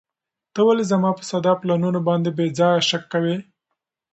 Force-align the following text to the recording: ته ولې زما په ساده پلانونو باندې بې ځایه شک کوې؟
ته 0.53 0.59
ولې 0.67 0.83
زما 0.91 1.09
په 1.17 1.23
ساده 1.29 1.53
پلانونو 1.61 1.99
باندې 2.07 2.29
بې 2.37 2.45
ځایه 2.59 2.85
شک 2.89 3.03
کوې؟ 3.13 3.35